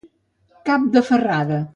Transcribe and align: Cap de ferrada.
Cap 0.69 0.87
de 0.95 1.03
ferrada. 1.11 1.61